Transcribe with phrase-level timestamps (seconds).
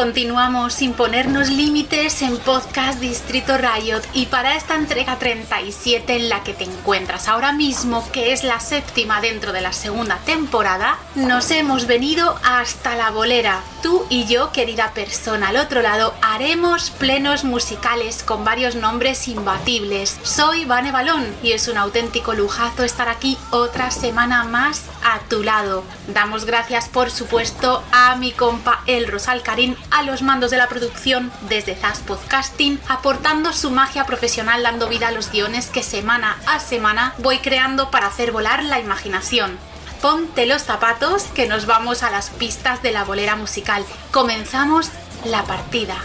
[0.00, 6.42] Continuamos sin ponernos límites en Podcast Distrito Riot y para esta entrega 37 en la
[6.42, 11.50] que te encuentras ahora mismo, que es la séptima dentro de la segunda temporada, nos
[11.50, 13.60] hemos venido hasta la bolera.
[13.82, 20.18] Tú y yo, querida persona al otro lado, haremos plenos musicales con varios nombres imbatibles.
[20.22, 25.42] Soy Vane Balón y es un auténtico lujazo estar aquí otra semana más a tu
[25.42, 25.84] lado.
[26.08, 30.68] Damos gracias por supuesto a mi compa El Rosal Karim a los mandos de la
[30.68, 36.36] producción desde Zaz Podcasting, aportando su magia profesional dando vida a los guiones que semana
[36.46, 39.58] a semana voy creando para hacer volar la imaginación.
[40.00, 43.84] Ponte los zapatos que nos vamos a las pistas de la bolera musical.
[44.10, 44.90] Comenzamos
[45.24, 45.96] la partida.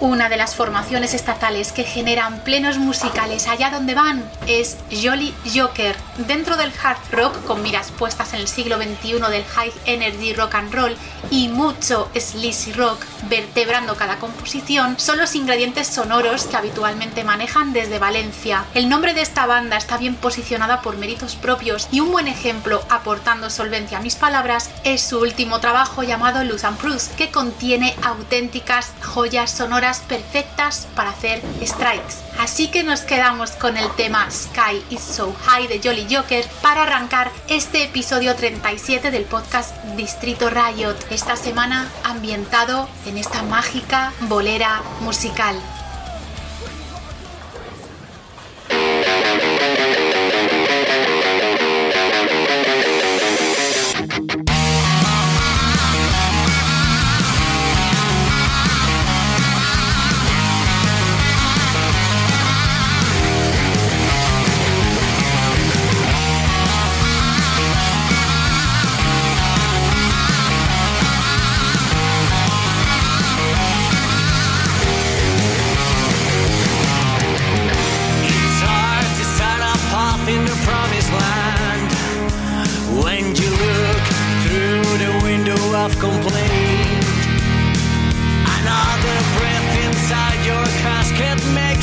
[0.00, 5.94] Una de las formaciones estatales que generan plenos musicales allá donde van es Jolly Joker.
[6.26, 10.54] Dentro del hard rock, con miras puestas en el siglo XXI del high energy rock
[10.54, 10.96] and roll
[11.30, 17.98] y mucho sleazy rock, vertebrando cada composición, son los ingredientes sonoros que habitualmente manejan desde
[17.98, 18.64] Valencia.
[18.72, 22.82] El nombre de esta banda está bien posicionada por méritos propios y un buen ejemplo,
[22.88, 26.78] aportando solvencia a mis palabras, es su último trabajo llamado Luz and
[27.18, 32.14] que contiene auténticas joyas sonoras perfectas para hacer strikes.
[32.38, 36.84] Así que nos quedamos con el tema Sky is So High de Jolly Joker para
[36.84, 44.82] arrancar este episodio 37 del podcast Distrito Riot, esta semana ambientado en esta mágica bolera
[45.00, 45.60] musical.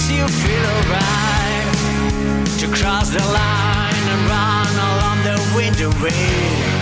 [0.09, 1.67] You feel alright.
[2.59, 6.77] To cross the line and run along the window way.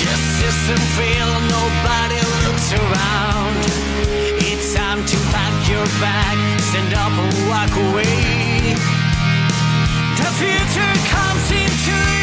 [0.00, 3.64] Just feel nobody looks around.
[4.48, 8.53] It's time to pack your bag, stand up and walk away.
[10.36, 12.13] Future comes into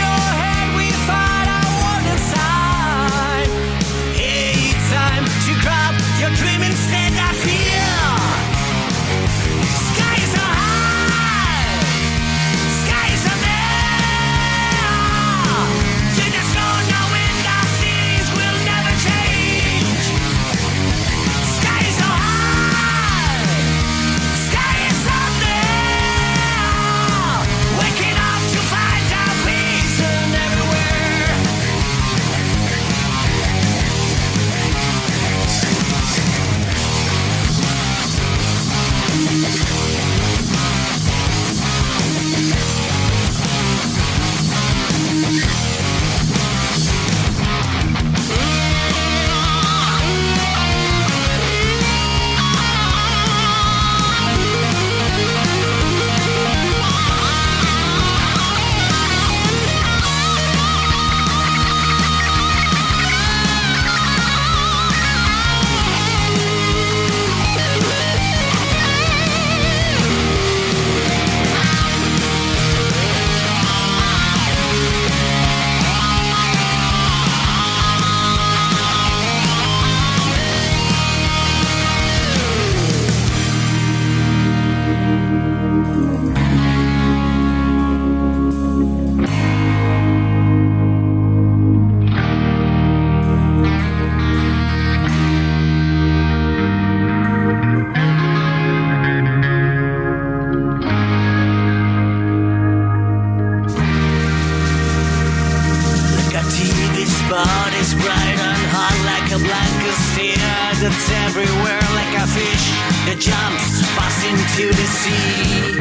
[109.90, 110.38] sphere
[110.82, 112.66] that's everywhere like a fish
[113.10, 115.74] that jumps fast into the sea.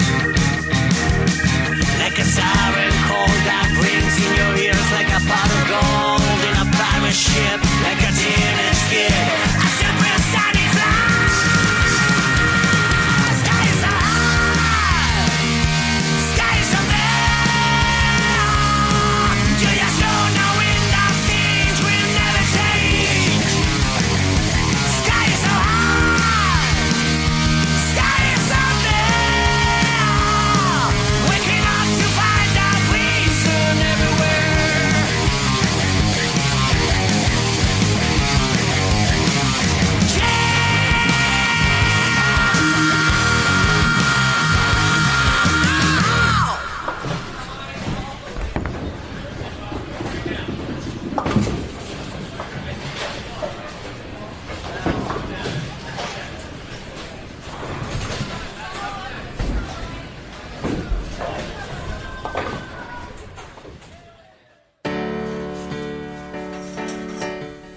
[2.01, 6.55] Like a siren call that rings in your ears like a pot of gold in
[6.57, 9.50] a pirate ship, like a teenage kid.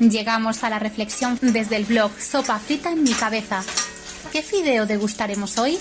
[0.10, 3.64] Llegamos a la reflexión desde el blog Sopa frita en mi cabeza.
[4.32, 5.78] ¿Qué fideo degustaremos hoy?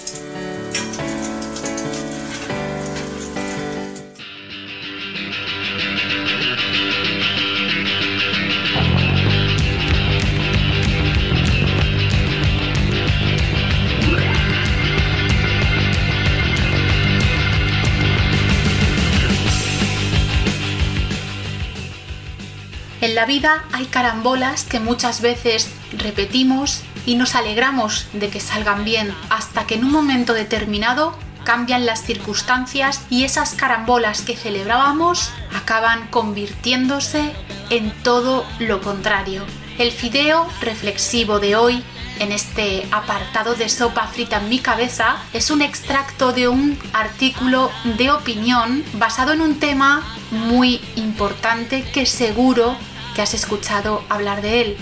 [23.13, 25.69] En la vida hay carambolas que muchas veces
[25.99, 31.15] repetimos y nos alegramos de que salgan bien hasta que en un momento determinado
[31.45, 37.35] cambian las circunstancias y esas carambolas que celebrábamos acaban convirtiéndose
[37.69, 39.45] en todo lo contrario.
[39.77, 41.85] El fideo reflexivo de hoy
[42.19, 47.71] en este apartado de sopa frita en mi cabeza es un extracto de un artículo
[47.99, 52.75] de opinión basado en un tema muy importante que seguro
[53.15, 54.77] que has escuchado hablar de él.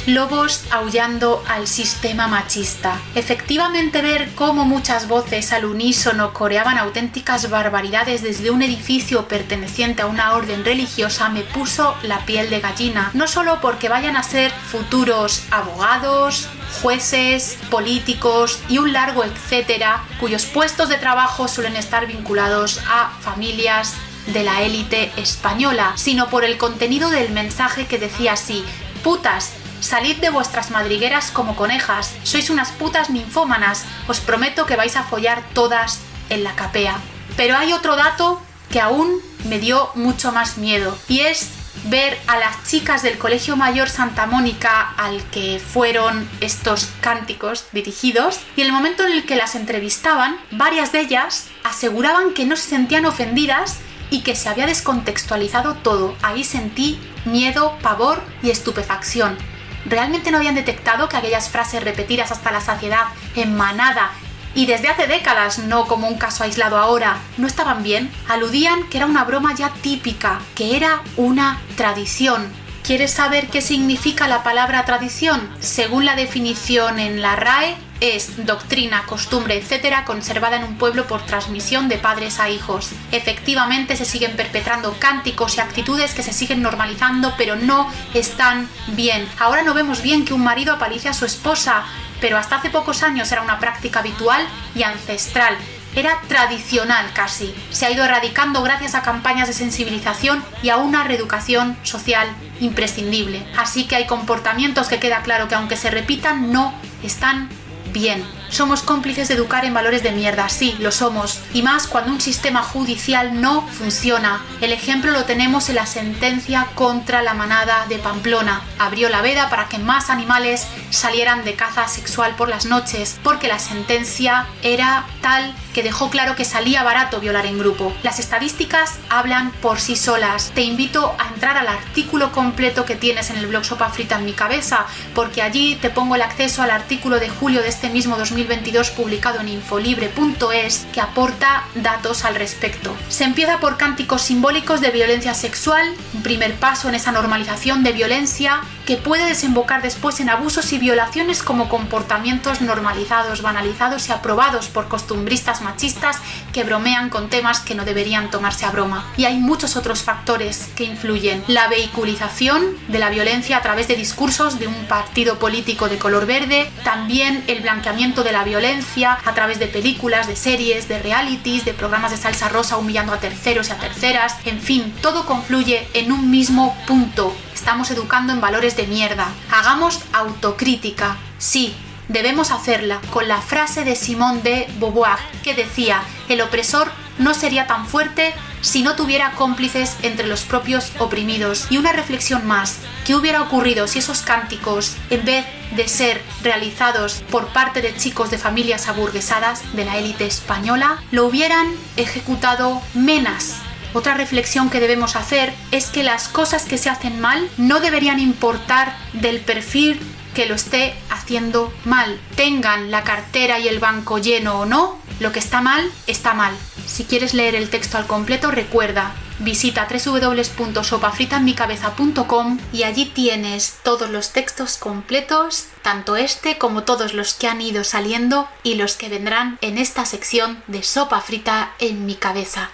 [0.07, 2.99] Lobos aullando al sistema machista.
[3.15, 10.07] Efectivamente ver cómo muchas voces al unísono coreaban auténticas barbaridades desde un edificio perteneciente a
[10.07, 14.51] una orden religiosa me puso la piel de gallina, no solo porque vayan a ser
[14.51, 16.49] futuros abogados,
[16.81, 23.95] jueces, políticos y un largo etcétera, cuyos puestos de trabajo suelen estar vinculados a familias
[24.27, 28.65] de la élite española, sino por el contenido del mensaje que decía así,
[29.03, 34.97] putas, salid de vuestras madrigueras como conejas, sois unas putas ninfómanas, os prometo que vais
[34.97, 36.97] a follar todas en la capea.
[37.37, 41.49] Pero hay otro dato que aún me dio mucho más miedo, y es
[41.85, 48.41] ver a las chicas del Colegio Mayor Santa Mónica al que fueron estos cánticos dirigidos
[48.57, 52.57] y en el momento en el que las entrevistaban, varias de ellas aseguraban que no
[52.57, 53.79] se sentían ofendidas
[54.11, 56.15] y que se había descontextualizado todo.
[56.23, 59.39] Ahí sentí miedo, pavor y estupefacción.
[59.87, 64.11] ¿Realmente no habían detectado que aquellas frases repetidas hasta la saciedad, en manada,
[64.55, 68.11] y desde hace décadas, no como un caso aislado ahora, no estaban bien?
[68.29, 72.49] Aludían que era una broma ya típica, que era una tradición.
[72.91, 75.49] ¿Quieres saber qué significa la palabra tradición?
[75.61, 81.25] Según la definición en la RAE, es doctrina, costumbre, etcétera, conservada en un pueblo por
[81.25, 82.91] transmisión de padres a hijos.
[83.13, 89.25] Efectivamente se siguen perpetrando cánticos y actitudes que se siguen normalizando, pero no están bien.
[89.39, 91.85] Ahora no vemos bien que un marido apalice a su esposa,
[92.21, 94.45] pero hasta hace pocos años era una práctica habitual
[94.75, 95.57] y ancestral.
[95.95, 97.55] Era tradicional casi.
[97.71, 102.29] Se ha ido erradicando gracias a campañas de sensibilización y a una reeducación social
[102.61, 103.45] imprescindible.
[103.57, 107.49] Así que hay comportamientos que queda claro que aunque se repitan no están
[107.93, 108.25] bien.
[108.51, 111.41] Somos cómplices de educar en valores de mierda, sí, lo somos.
[111.55, 114.45] Y más cuando un sistema judicial no funciona.
[114.61, 118.63] El ejemplo lo tenemos en la sentencia contra la manada de Pamplona.
[118.79, 123.47] Abrió la veda para que más animales salieran de caza sexual por las noches, porque
[123.47, 127.93] la sentencia era tal que dejó claro que salía barato violar en grupo.
[128.03, 130.51] Las estadísticas hablan por sí solas.
[130.55, 134.25] Te invito a entrar al artículo completo que tienes en el blog Sopa Frita en
[134.25, 138.17] mi cabeza, porque allí te pongo el acceso al artículo de julio de este mismo
[138.41, 142.97] 2022 publicado en infolibre.es que aporta datos al respecto.
[143.09, 147.93] Se empieza por cánticos simbólicos de violencia sexual, un primer paso en esa normalización de
[147.93, 154.69] violencia que puede desembocar después en abusos y violaciones como comportamientos normalizados, banalizados y aprobados
[154.69, 156.17] por costumbristas machistas
[156.53, 159.07] que bromean con temas que no deberían tomarse a broma.
[159.17, 161.43] Y hay muchos otros factores que influyen.
[161.47, 166.27] La vehiculización de la violencia a través de discursos de un partido político de color
[166.27, 171.65] verde, también el blanqueamiento de la violencia a través de películas, de series, de realities,
[171.65, 175.89] de programas de salsa rosa humillando a terceros y a terceras, en fin, todo confluye
[175.95, 177.35] en un mismo punto.
[177.55, 179.29] Estamos educando en valores de mierda.
[179.51, 181.17] Hagamos autocrítica.
[181.39, 181.75] Sí,
[182.11, 187.67] debemos hacerla con la frase de Simone de Beauvoir que decía, el opresor no sería
[187.67, 191.67] tan fuerte si no tuviera cómplices entre los propios oprimidos.
[191.71, 197.23] Y una reflexión más, ¿qué hubiera ocurrido si esos cánticos, en vez de ser realizados
[197.31, 203.57] por parte de chicos de familias aburguesadas de la élite española, lo hubieran ejecutado menas?
[203.93, 208.21] Otra reflexión que debemos hacer es que las cosas que se hacen mal no deberían
[208.21, 210.01] importar del perfil
[210.35, 212.19] que lo esté haciendo mal.
[212.37, 216.57] Tengan la cartera y el banco lleno o no, lo que está mal, está mal.
[216.87, 224.33] Si quieres leer el texto al completo, recuerda, visita www.sopafritanmicabeza.com y allí tienes todos los
[224.33, 229.59] textos completos, tanto este como todos los que han ido saliendo y los que vendrán
[229.61, 232.71] en esta sección de Sopa Frita en mi cabeza.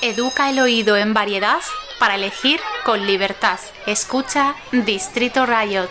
[0.00, 1.60] Educa el oído en variedad
[2.00, 3.58] para elegir con libertad.
[3.86, 5.90] Escucha Distrito Riot.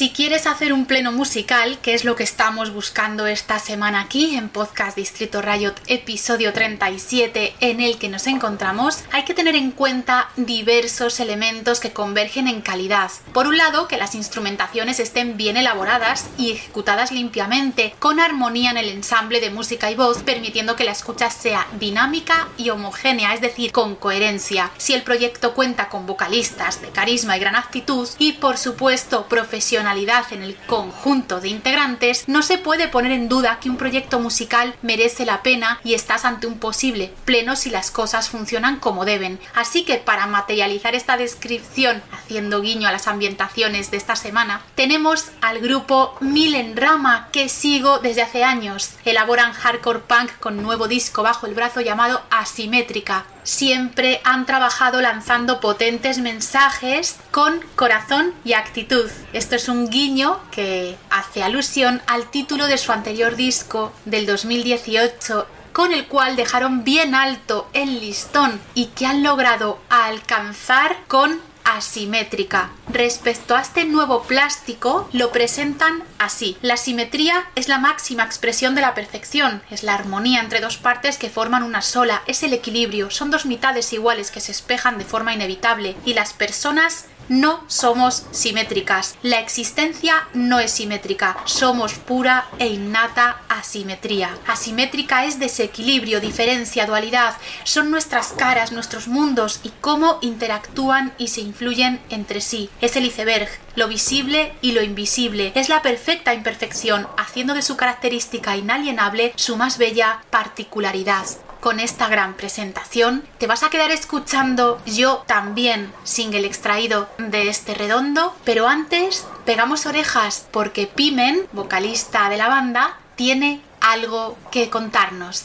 [0.00, 4.36] Si quieres hacer un pleno musical, que es lo que estamos buscando esta semana aquí
[4.36, 9.70] en Podcast Distrito Riot, episodio 37, en el que nos encontramos, hay que tener en
[9.70, 13.10] cuenta diversos elementos que convergen en calidad.
[13.32, 18.76] Por un lado, que las instrumentaciones estén bien elaboradas y ejecutadas limpiamente, con armonía en
[18.76, 23.40] el ensamble de música y voz, permitiendo que la escucha sea dinámica y homogénea, es
[23.40, 24.70] decir, con coherencia.
[24.76, 30.30] Si el proyecto cuenta con vocalistas de carisma y gran actitud, y por supuesto profesionalidad
[30.32, 34.74] en el conjunto de integrantes, no se puede poner en duda que un proyecto musical
[34.82, 39.40] merece la pena y estás ante un posible pleno si las cosas funcionan como deben.
[39.54, 45.30] Así que para materializar esta descripción, haciendo guiño a las ambientaciones de esta semana, tenemos
[45.40, 48.90] al grupo Milen Rama que sigo desde hace años.
[49.04, 55.60] Elaboran hardcore punk con nuevo disco bajo el brazo llamado Asimétrica siempre han trabajado lanzando
[55.60, 59.10] potentes mensajes con corazón y actitud.
[59.32, 65.46] Esto es un guiño que hace alusión al título de su anterior disco del 2018
[65.72, 71.40] con el cual dejaron bien alto el listón y que han logrado alcanzar con
[71.76, 72.70] asimétrica.
[72.88, 76.56] Respecto a este nuevo plástico, lo presentan así.
[76.62, 81.18] La simetría es la máxima expresión de la perfección, es la armonía entre dos partes
[81.18, 85.04] que forman una sola, es el equilibrio, son dos mitades iguales que se espejan de
[85.04, 89.16] forma inevitable y las personas No somos simétricas.
[89.22, 91.36] La existencia no es simétrica.
[91.44, 94.36] Somos pura e innata asimetría.
[94.46, 97.36] Asimétrica es desequilibrio, diferencia, dualidad.
[97.64, 102.70] Son nuestras caras, nuestros mundos y cómo interactúan y se influyen entre sí.
[102.80, 105.52] Es el iceberg, lo visible y lo invisible.
[105.54, 111.26] Es la perfecta imperfección, haciendo de su característica inalienable su más bella particularidad
[111.60, 113.24] con esta gran presentación.
[113.38, 119.86] Te vas a quedar escuchando yo también single extraído de este redondo, pero antes pegamos
[119.86, 125.44] orejas porque Pimen, vocalista de la banda, tiene algo que contarnos.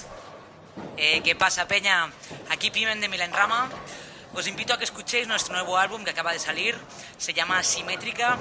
[0.98, 2.12] Eh, ¿Qué pasa, Peña?
[2.50, 3.69] Aquí Pimen de Milenrama.
[4.34, 6.77] Os invito a que escuchéis nuestro nuevo álbum que acaba de salir.
[7.17, 8.38] Se llama Simétrica.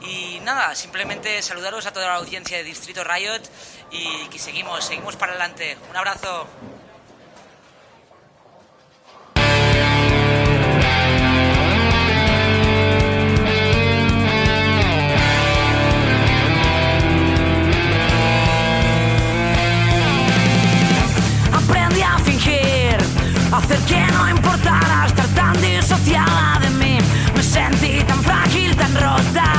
[0.00, 3.42] Y nada, simplemente saludaros a toda la audiencia de Distrito Riot
[3.90, 5.76] y que seguimos, seguimos para adelante.
[5.90, 6.46] Un abrazo.
[23.58, 26.98] Hacer que no importara estar tan disociada de mí.
[27.34, 29.57] Me sentí tan frágil, tan rota,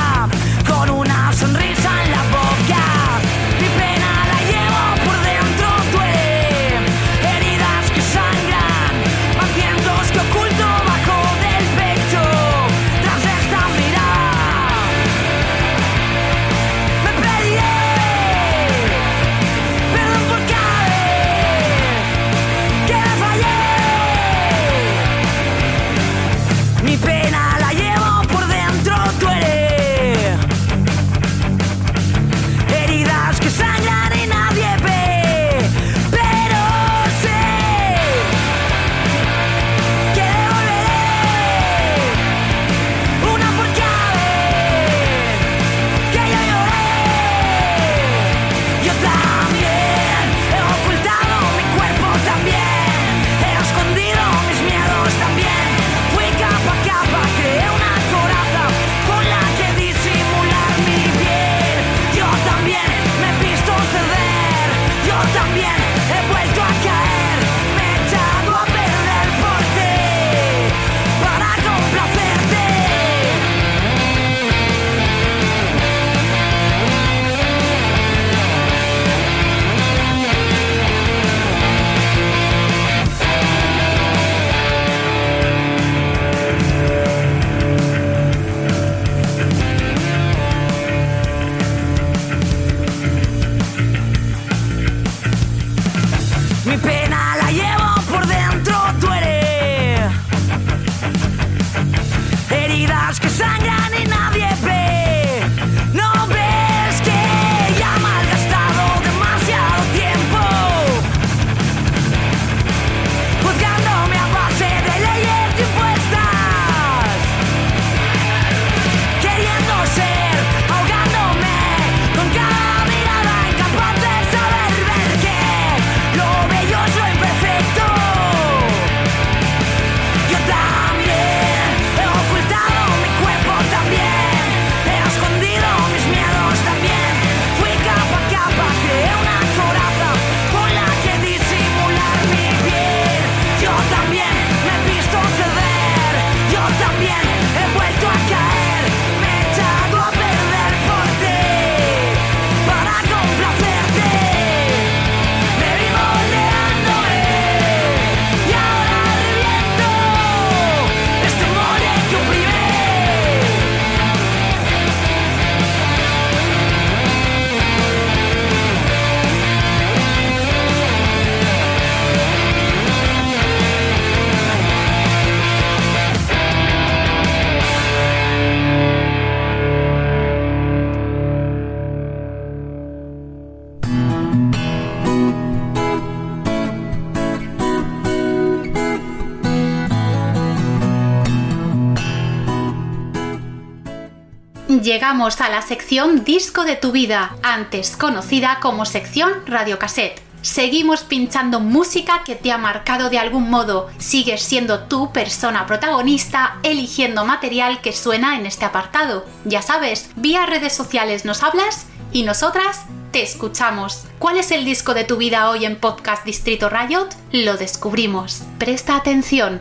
[194.90, 200.20] Llegamos a la sección Disco de tu vida, antes conocida como sección Radiocassette.
[200.42, 203.88] Seguimos pinchando música que te ha marcado de algún modo.
[203.98, 209.24] Sigues siendo tú persona protagonista, eligiendo material que suena en este apartado.
[209.44, 212.80] Ya sabes, vía redes sociales nos hablas y nosotras
[213.12, 214.06] te escuchamos.
[214.18, 217.10] ¿Cuál es el disco de tu vida hoy en Podcast Distrito Riot?
[217.30, 218.42] Lo descubrimos.
[218.58, 219.60] Presta atención.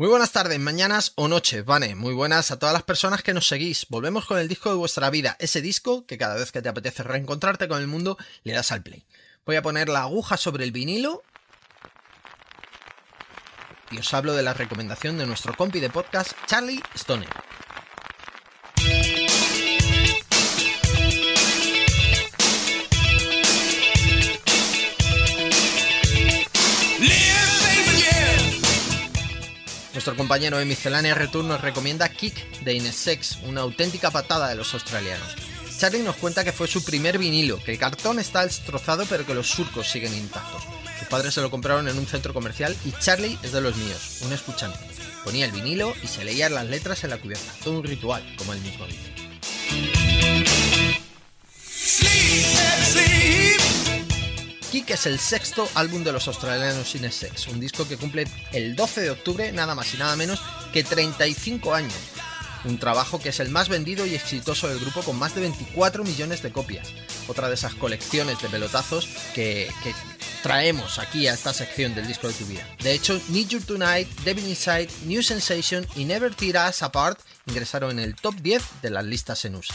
[0.00, 1.94] Muy buenas tardes, mañanas o noches, Vane.
[1.94, 3.84] Muy buenas a todas las personas que nos seguís.
[3.90, 7.02] Volvemos con el disco de vuestra vida, ese disco que cada vez que te apetece
[7.02, 9.04] reencontrarte con el mundo le das al play.
[9.44, 11.22] Voy a poner la aguja sobre el vinilo
[13.90, 17.26] y os hablo de la recomendación de nuestro compi de podcast, Charlie Stone.
[30.00, 34.72] Nuestro compañero de Miscelánea Return nos recomienda Kick de Inesex, una auténtica patada de los
[34.72, 35.36] australianos.
[35.76, 39.34] Charlie nos cuenta que fue su primer vinilo, que el cartón está destrozado pero que
[39.34, 40.62] los surcos siguen intactos.
[40.98, 44.20] Sus padres se lo compraron en un centro comercial y Charlie es de los míos,
[44.22, 44.78] un escuchante.
[45.22, 48.54] Ponía el vinilo y se leían las letras en la cubierta, todo un ritual, como
[48.54, 49.99] él mismo dice.
[54.70, 59.00] Kick es el sexto álbum de los australianos Inesex, un disco que cumple el 12
[59.00, 60.40] de octubre nada más y nada menos
[60.72, 61.92] que 35 años.
[62.64, 66.04] Un trabajo que es el más vendido y exitoso del grupo con más de 24
[66.04, 66.92] millones de copias.
[67.26, 69.92] Otra de esas colecciones de pelotazos que, que
[70.44, 72.64] traemos aquí a esta sección del disco de tu vida.
[72.80, 77.98] De hecho, Need You Tonight, Devil Inside, New Sensation y Never Tear Us Apart ingresaron
[77.98, 79.74] en el top 10 de las listas en USA.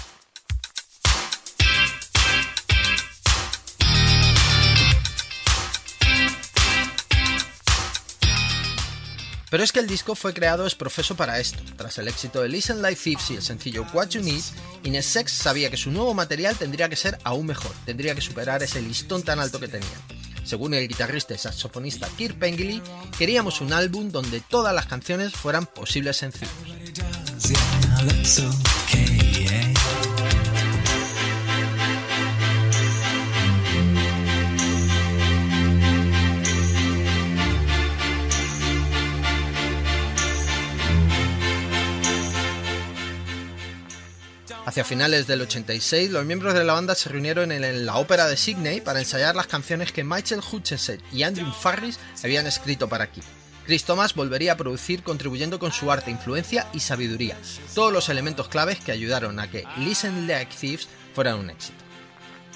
[9.50, 11.60] Pero es que el disco fue creado es profeso para esto.
[11.78, 14.44] Tras el éxito de Listen Like Thieves y el sencillo What You Need,
[14.84, 18.82] Inesex sabía que su nuevo material tendría que ser aún mejor, tendría que superar ese
[18.82, 19.98] listón tan alto que tenía.
[20.44, 22.82] Según el guitarrista y saxofonista Kirk Pengilly,
[23.18, 26.52] queríamos un álbum donde todas las canciones fueran posibles sencillos.
[44.76, 48.36] Hacia finales del 86, los miembros de la banda se reunieron en la ópera de
[48.36, 53.22] Sydney para ensayar las canciones que Michael Hutchinson y Andrew Farris habían escrito para aquí.
[53.66, 57.38] Chris Thomas volvería a producir contribuyendo con su arte, influencia y sabiduría,
[57.74, 61.78] todos los elementos claves que ayudaron a que Listen Like Thieves fuera un éxito.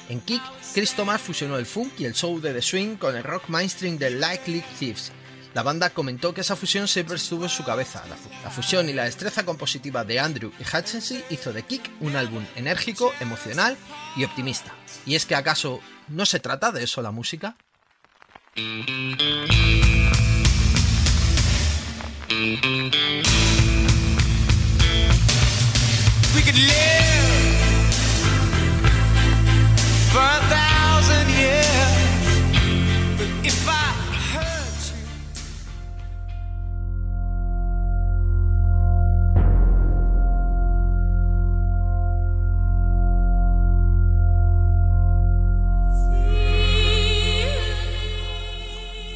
[0.10, 0.42] En Kick,
[0.74, 3.98] Chris Thomas fusionó el funk y el soul de The Swing con el rock mainstream
[3.98, 5.14] de Like Thieves,
[5.54, 8.04] la banda comentó que esa fusión siempre estuvo en su cabeza.
[8.08, 11.92] La, fu la fusión y la destreza compositiva de Andrew y Hutchinson hizo de Kick
[12.00, 13.78] un álbum enérgico, emocional
[14.16, 14.74] y optimista.
[15.06, 17.56] ¿Y es que acaso no se trata de eso la música?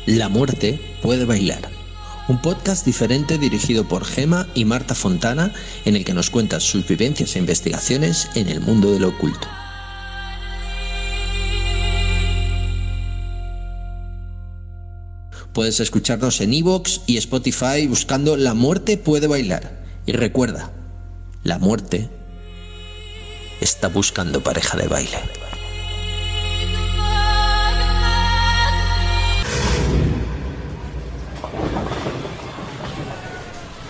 [0.06, 1.70] La muerte puede bailar.
[2.28, 5.54] Un podcast diferente dirigido por Gema y Marta Fontana
[5.86, 9.48] en el que nos cuentan sus vivencias e investigaciones en el mundo del oculto.
[15.54, 19.84] Puedes escucharnos en iVoox y Spotify buscando La muerte puede bailar.
[20.06, 20.72] Y recuerda,
[21.44, 22.10] la muerte
[23.62, 25.43] está buscando pareja de baile.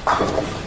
[0.05, 0.62] Thank you.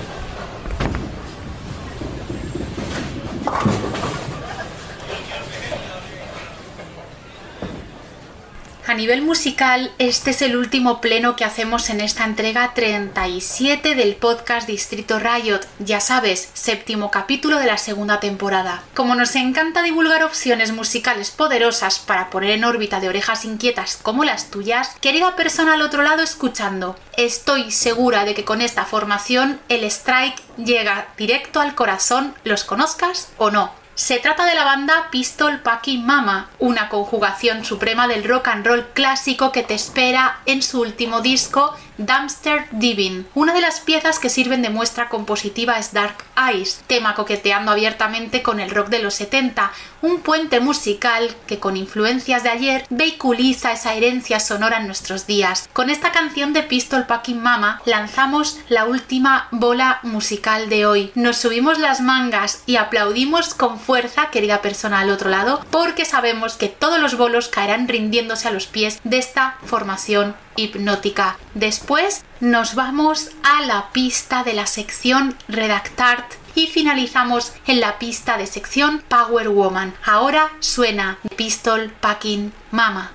[8.97, 14.67] Nivel musical, este es el último pleno que hacemos en esta entrega 37 del podcast
[14.67, 18.83] Distrito Riot, ya sabes, séptimo capítulo de la segunda temporada.
[18.95, 24.25] Como nos encanta divulgar opciones musicales poderosas para poner en órbita de orejas inquietas como
[24.25, 29.61] las tuyas, querida persona al otro lado escuchando, estoy segura de que con esta formación
[29.69, 33.86] el strike llega directo al corazón, los conozcas o no.
[33.97, 38.85] Se trata de la banda Pistol Packing Mama, una conjugación suprema del rock and roll
[38.93, 43.27] clásico que te espera en su último disco, Dumpster Divin.
[43.35, 48.43] Una de las piezas que sirven de muestra compositiva es Dark Eyes, tema coqueteando abiertamente
[48.43, 53.73] con el rock de los 70, un puente musical que con influencias de ayer vehiculiza
[53.73, 55.69] esa herencia sonora en nuestros días.
[55.73, 61.13] Con esta canción de Pistol Packing Mama lanzamos la última bola musical de hoy.
[61.15, 66.55] Nos subimos las mangas y aplaudimos con fuerza, querida persona al otro lado, porque sabemos
[66.55, 71.37] que todos los bolos caerán rindiéndose a los pies de esta formación hipnótica.
[72.41, 76.25] Nos vamos a la pista de la sección Redactart
[76.57, 79.95] y finalizamos en la pista de sección Power Woman.
[80.05, 83.13] Ahora suena Pistol Packing Mama.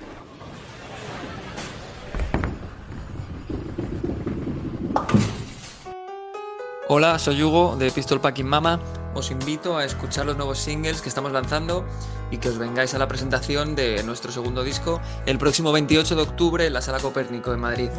[6.88, 8.80] Hola, soy Hugo de Pistol Packing Mama.
[9.14, 11.84] Os invito a escuchar los nuevos singles que estamos lanzando
[12.30, 16.22] y que os vengáis a la presentación de nuestro segundo disco el próximo 28 de
[16.22, 17.90] octubre en la Sala Copérnico en Madrid.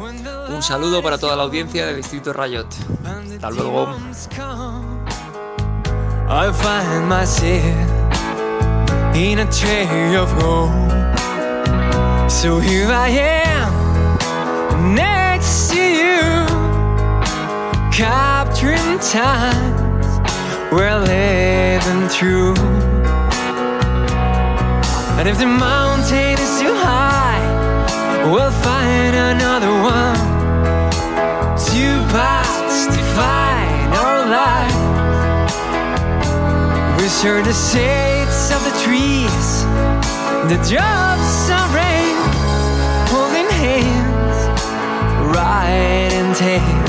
[0.48, 2.66] Un saludo para toda la audiencia de Distrito Riot.
[3.04, 3.94] Hasta luego.
[17.96, 19.83] Capturing times
[20.74, 22.54] we're living through.
[25.18, 27.42] And if the mountain is too high,
[28.30, 30.18] we'll find another one.
[31.70, 34.80] Two paths define our life.
[37.00, 39.48] We share the shapes of the trees,
[40.50, 42.16] the drops of rain,
[43.12, 44.38] holding hands,
[45.36, 46.83] riding tails.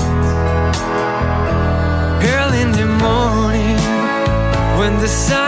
[4.85, 5.44] When the sun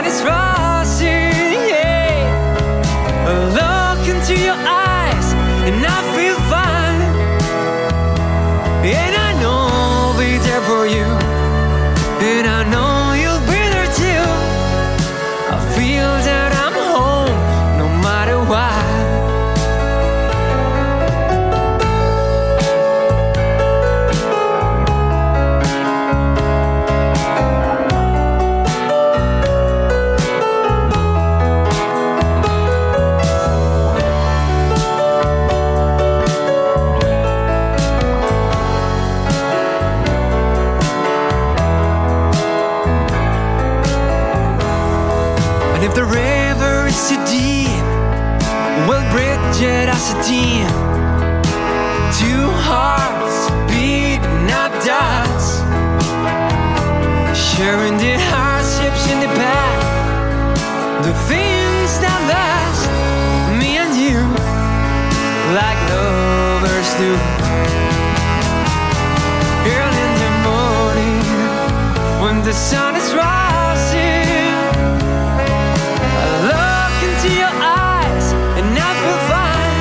[66.97, 67.13] do.
[69.69, 71.21] Early in the morning,
[72.23, 74.49] when the sun is rising.
[76.21, 77.53] I look into your
[77.85, 78.25] eyes
[78.57, 79.77] and I feel fine.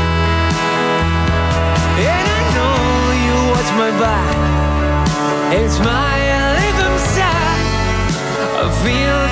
[2.12, 2.80] And I know
[3.26, 4.36] you watch my back.
[5.58, 6.16] It's my
[6.60, 7.64] living side.
[8.60, 9.25] I feel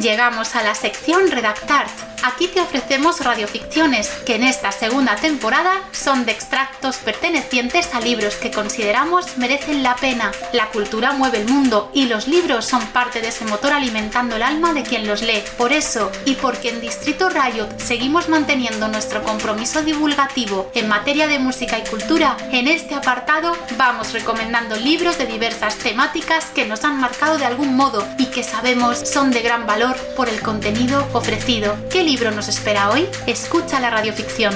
[0.00, 2.11] Llegamos a la sección Redactar.
[2.24, 8.36] Aquí te ofrecemos radioficciones que en esta segunda temporada son de extractos pertenecientes a libros
[8.36, 10.30] que consideramos merecen la pena.
[10.52, 14.42] La cultura mueve el mundo y los libros son parte de ese motor alimentando el
[14.42, 15.42] alma de quien los lee.
[15.58, 21.40] Por eso, y porque en Distrito Riot seguimos manteniendo nuestro compromiso divulgativo en materia de
[21.40, 27.00] música y cultura, en este apartado vamos recomendando libros de diversas temáticas que nos han
[27.00, 31.76] marcado de algún modo y que sabemos son de gran valor por el contenido ofrecido.
[31.90, 33.08] ¿Qué libro nos espera hoy?
[33.26, 34.52] Escucha la radioficción.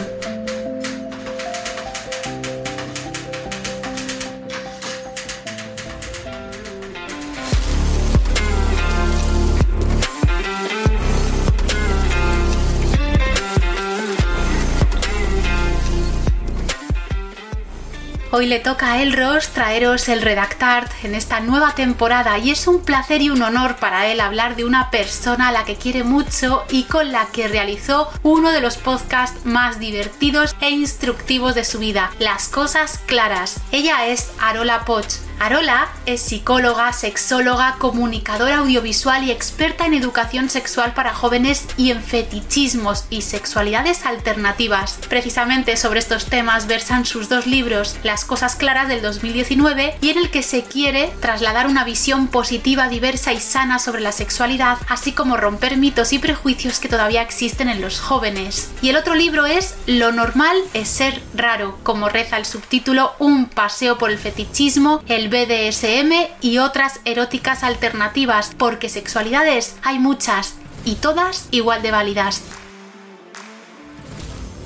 [18.37, 22.83] Hoy le toca a Elros traeros el Redactart en esta nueva temporada y es un
[22.83, 26.63] placer y un honor para él hablar de una persona a la que quiere mucho
[26.69, 31.79] y con la que realizó uno de los podcasts más divertidos e instructivos de su
[31.79, 33.57] vida, Las Cosas Claras.
[33.73, 35.26] Ella es Arola Poch.
[35.39, 42.03] Arola es psicóloga, sexóloga, comunicadora audiovisual y experta en educación sexual para jóvenes y en
[42.03, 44.99] fetichismos y sexualidades alternativas.
[45.11, 50.19] Precisamente sobre estos temas versan sus dos libros, Las cosas claras del 2019 y en
[50.19, 55.13] el que se quiere trasladar una visión positiva, diversa y sana sobre la sexualidad, así
[55.13, 58.71] como romper mitos y prejuicios que todavía existen en los jóvenes.
[58.81, 63.47] Y el otro libro es Lo normal es ser raro, como reza el subtítulo Un
[63.47, 70.95] paseo por el fetichismo, el BDSM y otras eróticas alternativas, porque sexualidades hay muchas y
[70.95, 72.43] todas igual de válidas.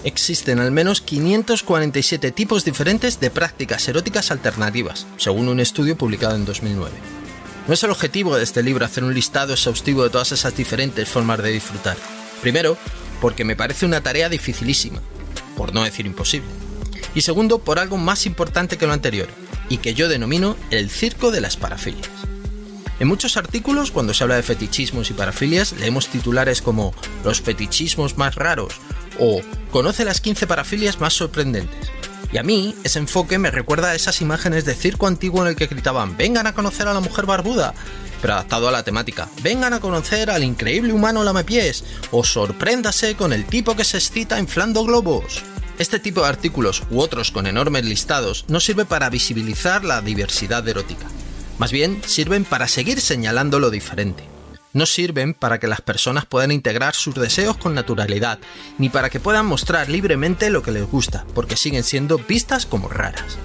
[0.02, 6.46] Existen al menos 547 tipos diferentes de prácticas eróticas alternativas, según un estudio publicado en
[6.46, 6.92] 2009.
[7.68, 11.08] No es el objetivo de este libro hacer un listado exhaustivo de todas esas diferentes
[11.08, 11.96] formas de disfrutar.
[12.40, 12.78] Primero,
[13.20, 15.00] porque me parece una tarea dificilísima,
[15.56, 16.48] por no decir imposible.
[17.14, 19.28] Y segundo, por algo más importante que lo anterior,
[19.70, 22.11] y que yo denomino el circo de las parafilias.
[22.98, 26.92] En muchos artículos, cuando se habla de fetichismos y parafilias, leemos titulares como
[27.24, 28.74] Los fetichismos más raros
[29.18, 31.90] o Conoce las 15 parafilias más sorprendentes.
[32.33, 35.56] Y a mí, ese enfoque me recuerda a esas imágenes de circo antiguo en el
[35.56, 37.74] que gritaban Vengan a conocer a la mujer barbuda,
[38.20, 39.28] pero adaptado a la temática.
[39.42, 44.38] Vengan a conocer al increíble humano lamapiés, o sorpréndase con el tipo que se excita
[44.38, 45.42] inflando globos.
[45.80, 50.68] Este tipo de artículos u otros con enormes listados no sirve para visibilizar la diversidad
[50.68, 51.06] erótica.
[51.56, 54.22] Más bien, sirven para seguir señalando lo diferente.
[54.74, 58.40] No sirven para que las personas puedan integrar sus deseos con naturalidad,
[58.76, 62.90] ni para que puedan mostrar libremente lo que les gusta, porque siguen siendo vistas como
[62.90, 63.38] raras.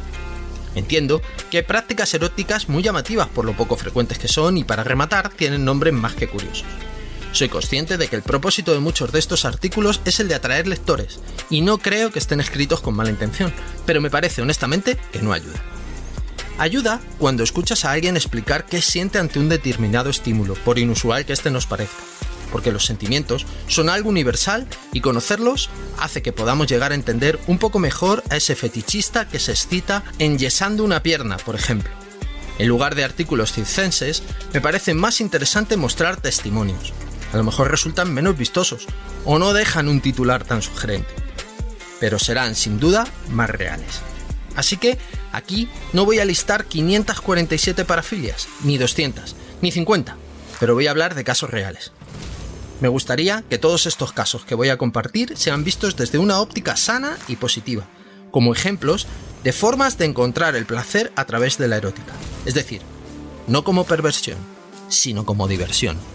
[0.76, 4.84] Entiendo que hay prácticas eróticas muy llamativas por lo poco frecuentes que son y para
[4.84, 6.66] rematar tienen nombres más que curiosos.
[7.36, 10.68] Soy consciente de que el propósito de muchos de estos artículos es el de atraer
[10.68, 11.20] lectores,
[11.50, 13.52] y no creo que estén escritos con mala intención,
[13.86, 15.62] pero me parece honestamente que no ayuda.
[16.58, 21.34] Ayuda cuando escuchas a alguien explicar qué siente ante un determinado estímulo, por inusual que
[21.34, 22.02] éste nos parezca,
[22.54, 25.70] porque los sentimientos son algo universal y conocerlos
[26.00, 30.06] hace que podamos llegar a entender un poco mejor a ese fetichista que se excita
[30.20, 31.92] enyesando una pierna, por ejemplo.
[32.60, 36.94] En lugar de artículos circenses, me parece más interesante mostrar testimonios.
[37.36, 38.86] A lo mejor resultan menos vistosos
[39.26, 41.14] o no dejan un titular tan sugerente,
[42.00, 44.00] pero serán sin duda más reales.
[44.56, 44.98] Así que
[45.34, 50.16] aquí no voy a listar 547 parafilias, ni 200, ni 50,
[50.62, 51.92] pero voy a hablar de casos reales.
[52.80, 56.78] Me gustaría que todos estos casos que voy a compartir sean vistos desde una óptica
[56.78, 57.84] sana y positiva,
[58.32, 59.08] como ejemplos
[59.44, 62.14] de formas de encontrar el placer a través de la erótica.
[62.46, 62.82] Es decir,
[63.46, 64.38] no como perversión,
[64.88, 66.15] sino como diversión.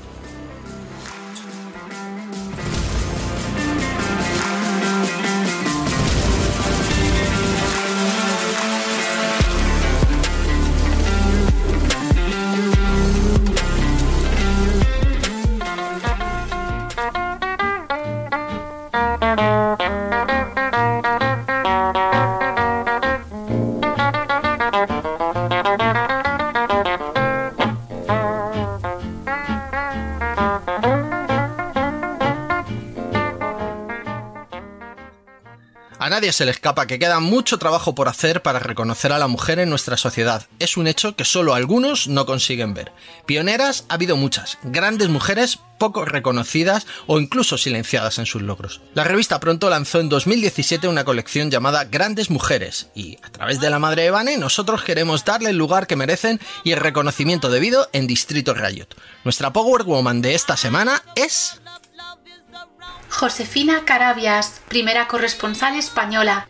[36.20, 39.58] Nadie se le escapa que queda mucho trabajo por hacer para reconocer a la mujer
[39.58, 40.46] en nuestra sociedad.
[40.58, 42.92] Es un hecho que solo algunos no consiguen ver.
[43.24, 48.82] Pioneras ha habido muchas, grandes mujeres poco reconocidas o incluso silenciadas en sus logros.
[48.92, 53.70] La revista Pronto lanzó en 2017 una colección llamada Grandes Mujeres y a través de
[53.70, 57.88] la madre de Vane nosotros queremos darle el lugar que merecen y el reconocimiento debido
[57.94, 58.88] en Distrito Riot.
[59.24, 61.62] Nuestra Power Woman de esta semana es...
[63.20, 66.48] Josefina Carabias, primera corresponsal española.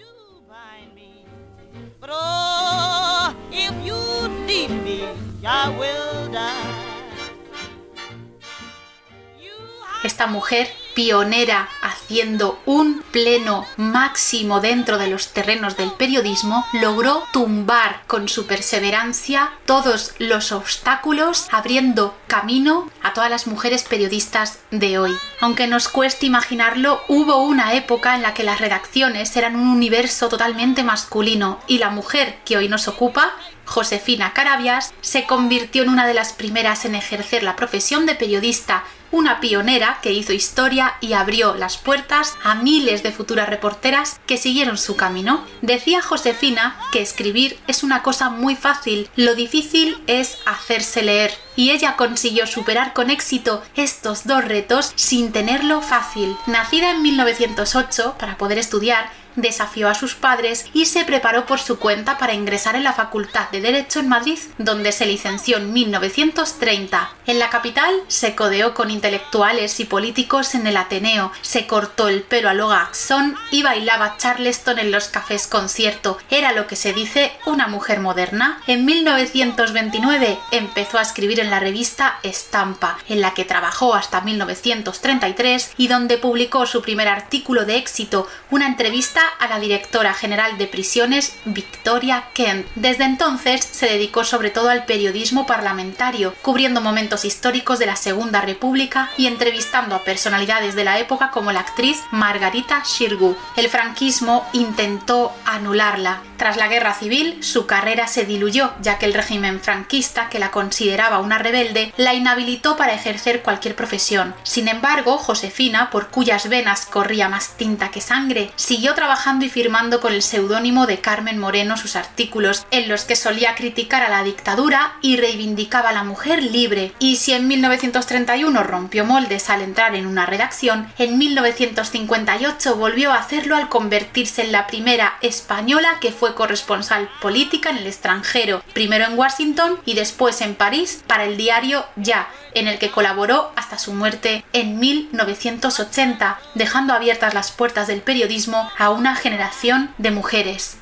[10.20, 18.02] Esta mujer pionera haciendo un pleno máximo dentro de los terrenos del periodismo, logró tumbar
[18.06, 25.16] con su perseverancia todos los obstáculos, abriendo camino a todas las mujeres periodistas de hoy.
[25.40, 30.28] Aunque nos cueste imaginarlo, hubo una época en la que las redacciones eran un universo
[30.28, 33.32] totalmente masculino y la mujer que hoy nos ocupa
[33.70, 38.82] Josefina Carabias se convirtió en una de las primeras en ejercer la profesión de periodista,
[39.10, 44.36] una pionera que hizo historia y abrió las puertas a miles de futuras reporteras que
[44.36, 45.44] siguieron su camino.
[45.62, 51.70] Decía Josefina que escribir es una cosa muy fácil, lo difícil es hacerse leer, y
[51.70, 56.36] ella consiguió superar con éxito estos dos retos sin tenerlo fácil.
[56.46, 59.10] Nacida en 1908 para poder estudiar,
[59.40, 63.50] desafió a sus padres y se preparó por su cuenta para ingresar en la Facultad
[63.50, 67.10] de Derecho en Madrid, donde se licenció en 1930.
[67.26, 72.22] En la capital se codeó con intelectuales y políticos en el Ateneo, se cortó el
[72.22, 76.18] pelo a lo Gaxón y bailaba Charleston en los cafés concierto.
[76.30, 78.60] Era lo que se dice una mujer moderna.
[78.66, 85.72] En 1929 empezó a escribir en la revista Estampa, en la que trabajó hasta 1933
[85.76, 90.66] y donde publicó su primer artículo de éxito, una entrevista a la directora general de
[90.66, 92.66] prisiones, Victoria Kent.
[92.74, 98.40] Desde entonces se dedicó sobre todo al periodismo parlamentario, cubriendo momentos históricos de la Segunda
[98.40, 103.36] República y entrevistando a personalidades de la época como la actriz Margarita Xirgu.
[103.56, 106.22] El franquismo intentó anularla.
[106.36, 110.50] Tras la guerra civil, su carrera se diluyó, ya que el régimen franquista, que la
[110.50, 114.34] consideraba una rebelde, la inhabilitó para ejercer cualquier profesión.
[114.42, 119.09] Sin embargo, Josefina, por cuyas venas corría más tinta que sangre, siguió trabajando
[119.40, 124.04] y firmando con el seudónimo de Carmen Moreno sus artículos, en los que solía criticar
[124.04, 126.92] a la dictadura y reivindicaba a la mujer libre.
[127.00, 133.18] Y si en 1931 rompió moldes al entrar en una redacción, en 1958 volvió a
[133.18, 139.06] hacerlo al convertirse en la primera española que fue corresponsal política en el extranjero, primero
[139.06, 143.78] en Washington y después en París para el diario Ya, en el que colaboró hasta
[143.78, 150.76] su muerte en 1980, dejando abiertas las puertas del periodismo a una generación de mujeres.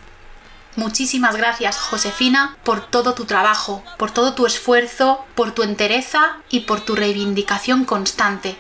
[0.77, 6.61] Muchísimas gracias, Josefina, por todo tu trabajo, por todo tu esfuerzo, por tu entereza y
[6.61, 8.57] por tu reivindicación constante.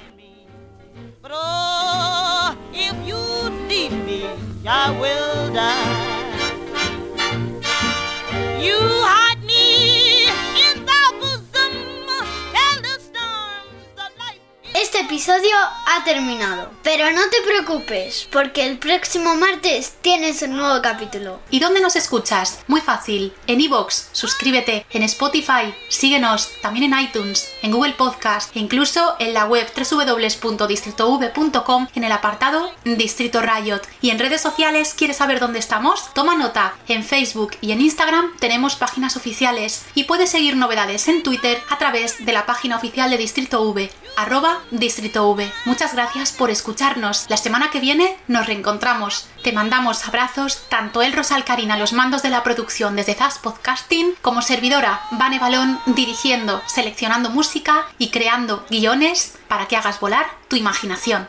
[14.99, 15.55] Este episodio
[15.86, 21.38] ha terminado, pero no te preocupes, porque el próximo martes tienes un nuevo capítulo.
[21.51, 22.64] ¿Y dónde nos escuchas?
[22.66, 23.32] Muy fácil.
[23.46, 24.86] En iVoox, suscríbete.
[24.90, 26.51] En Spotify, síguenos.
[26.62, 32.72] También en iTunes, en Google Podcast e incluso en la web www.distritov.com en el apartado
[32.82, 33.82] Distrito Riot.
[34.03, 36.12] Y en redes sociales, ¿quieres saber dónde estamos?
[36.12, 36.74] Toma nota.
[36.88, 41.78] En Facebook y en Instagram tenemos páginas oficiales y puedes seguir novedades en Twitter a
[41.78, 45.50] través de la página oficial de Distrito V, arroba Distrito V.
[45.64, 47.26] Muchas gracias por escucharnos.
[47.28, 49.28] La semana que viene nos reencontramos.
[49.42, 54.14] Te mandamos abrazos tanto el Rosal Karina los mandos de la producción desde Zaz Podcasting
[54.22, 60.56] como servidora Vane Balón dirigiendo, seleccionando música y creando guiones para que hagas volar tu
[60.56, 61.28] imaginación.